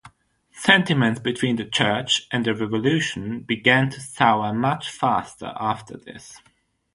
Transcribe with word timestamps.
Sentiments 0.55 1.19
between 1.19 1.57
the 1.57 1.63
Church 1.63 2.27
and 2.31 2.43
the 2.43 2.55
Revolution 2.55 3.41
began 3.41 3.91
to 3.91 4.01
sour 4.01 4.51
much 4.51 4.89
faster 4.89 5.53
after 5.55 5.95
this. 5.95 6.41